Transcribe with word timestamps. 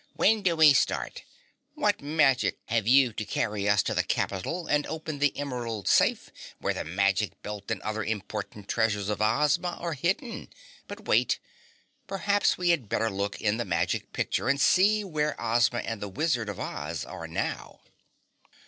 "When 0.15 0.41
do 0.41 0.55
we 0.55 0.73
start? 0.73 1.25
What 1.75 2.01
magic 2.01 2.57
have 2.69 2.87
you 2.87 3.13
to 3.13 3.23
carry 3.23 3.69
us 3.69 3.83
to 3.83 3.93
the 3.93 4.01
capital 4.01 4.65
and 4.65 4.87
open 4.87 5.19
the 5.19 5.37
emerald 5.37 5.87
safe 5.87 6.31
where 6.57 6.73
the 6.73 6.83
magic 6.83 7.39
belt 7.43 7.69
and 7.69 7.79
other 7.83 8.03
important 8.03 8.67
treasures 8.67 9.09
of 9.09 9.21
Ozma 9.21 9.77
are 9.79 9.93
hidden? 9.93 10.47
But 10.87 11.05
wait, 11.05 11.37
perhaps 12.07 12.57
we 12.57 12.69
had 12.69 12.89
better 12.89 13.11
look 13.11 13.39
in 13.39 13.57
the 13.57 13.63
magic 13.63 14.11
picture 14.11 14.49
and 14.49 14.59
see 14.59 15.03
where 15.03 15.39
Ozma 15.39 15.77
and 15.81 16.01
the 16.01 16.09
Wizard 16.09 16.49
of 16.49 16.59
Oz 16.59 17.05
are 17.05 17.27
now?" 17.27 17.81